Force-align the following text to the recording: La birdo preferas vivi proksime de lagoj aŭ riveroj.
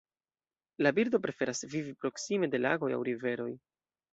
La 0.87 0.91
birdo 0.99 1.19
preferas 1.27 1.61
vivi 1.75 1.93
proksime 2.05 2.51
de 2.55 2.63
lagoj 2.65 2.93
aŭ 2.99 3.07
riveroj. 3.11 3.51